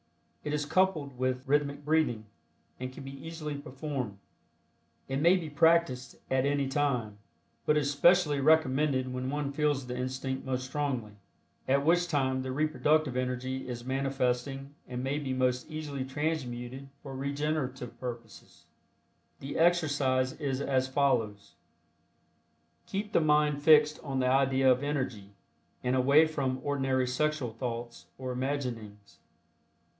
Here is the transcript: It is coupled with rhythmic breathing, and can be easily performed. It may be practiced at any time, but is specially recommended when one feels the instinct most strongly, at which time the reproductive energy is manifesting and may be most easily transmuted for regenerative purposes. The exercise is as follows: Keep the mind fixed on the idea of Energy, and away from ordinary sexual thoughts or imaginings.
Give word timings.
It 0.43 0.51
is 0.51 0.65
coupled 0.65 1.15
with 1.19 1.43
rhythmic 1.47 1.85
breathing, 1.85 2.25
and 2.79 2.91
can 2.91 3.03
be 3.03 3.23
easily 3.23 3.53
performed. 3.55 4.17
It 5.07 5.21
may 5.21 5.35
be 5.37 5.47
practiced 5.51 6.15
at 6.31 6.43
any 6.47 6.67
time, 6.67 7.19
but 7.67 7.77
is 7.77 7.91
specially 7.91 8.39
recommended 8.41 9.13
when 9.13 9.29
one 9.29 9.51
feels 9.51 9.85
the 9.85 9.95
instinct 9.95 10.43
most 10.43 10.65
strongly, 10.65 11.11
at 11.67 11.85
which 11.85 12.07
time 12.07 12.41
the 12.41 12.51
reproductive 12.51 13.15
energy 13.15 13.67
is 13.69 13.85
manifesting 13.85 14.73
and 14.87 15.03
may 15.03 15.19
be 15.19 15.33
most 15.35 15.69
easily 15.69 16.03
transmuted 16.03 16.89
for 17.03 17.15
regenerative 17.15 17.99
purposes. 17.99 18.65
The 19.39 19.59
exercise 19.59 20.33
is 20.33 20.59
as 20.59 20.87
follows: 20.87 21.53
Keep 22.87 23.13
the 23.13 23.21
mind 23.21 23.61
fixed 23.61 23.99
on 24.01 24.19
the 24.19 24.27
idea 24.27 24.71
of 24.71 24.81
Energy, 24.81 25.35
and 25.83 25.95
away 25.95 26.25
from 26.25 26.59
ordinary 26.63 27.05
sexual 27.05 27.53
thoughts 27.53 28.07
or 28.17 28.31
imaginings. 28.31 29.19